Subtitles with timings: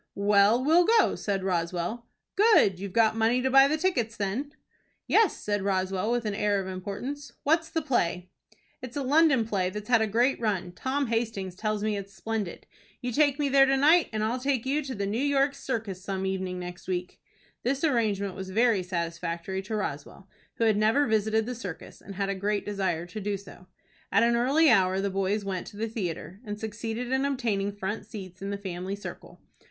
[0.15, 2.07] "Well, we'll go," said Roswell.
[2.35, 2.79] "Good!
[2.79, 4.51] You've got money to buy the tickets, then?"
[5.05, 7.33] "Yes," said Roswell, with an air of importance.
[7.43, 8.31] "What's the play?"
[8.81, 10.71] "It's a London play that's had a great run.
[10.71, 12.65] Tom Hastings tells me it is splendid.
[12.99, 16.03] You take me there to night, and I'll take you to the New York Circus
[16.03, 17.21] some evening next week."
[17.61, 22.29] This arrangement was very satisfactory to Roswell, who had never visited the circus, and had
[22.29, 23.67] a great desire to do so.
[24.11, 28.07] At an early hour the boys went to the theatre, and succeeded in obtaining front
[28.07, 29.39] seats in the family circle.